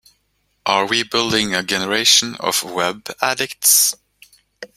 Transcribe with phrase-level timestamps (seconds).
[0.65, 3.93] Are we building a generation of web addicts?